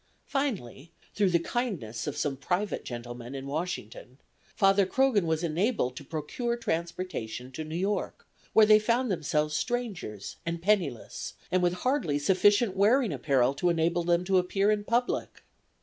Finally, 0.25 0.91
through 1.13 1.29
the 1.29 1.37
kindness 1.37 2.07
of 2.07 2.17
some 2.17 2.35
private 2.35 2.83
gentleman 2.83 3.35
in 3.35 3.45
Washington, 3.45 4.17
Father 4.55 4.83
Croghan 4.87 5.27
was 5.27 5.43
enabled 5.43 5.95
to 5.95 6.03
procure 6.03 6.57
transportation 6.57 7.51
to 7.51 7.63
New 7.63 7.75
York, 7.77 8.25
where 8.53 8.65
they 8.65 8.79
found 8.79 9.11
themselves 9.11 9.55
strangers 9.55 10.37
and 10.43 10.59
penniless, 10.59 11.35
and 11.51 11.61
with 11.61 11.73
hardly 11.85 12.17
sufficient 12.17 12.75
wearing 12.75 13.13
apparel 13.13 13.53
to 13.53 13.69
enable 13.69 14.03
them 14.03 14.23
to 14.23 14.39
appear 14.39 14.71
in 14.71 14.83
public. 14.83 15.43